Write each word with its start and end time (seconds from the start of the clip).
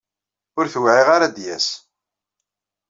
Ur 0.57 0.65
t-wɛiɣ 0.73 1.07
ara 1.15 1.25
ad 1.27 1.33
d-yas. 1.35 1.67